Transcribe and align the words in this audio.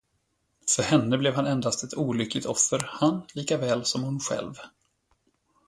För 0.75 0.83
henne 0.83 1.17
blev 1.17 1.33
han 1.35 1.45
endast 1.45 1.83
ett 1.83 1.93
olyckligt 1.93 2.45
offer, 2.45 2.85
han 2.85 3.21
lika 3.33 3.57
väl 3.57 3.85
som 3.85 4.03
hon 4.03 4.19
själv. 4.19 4.53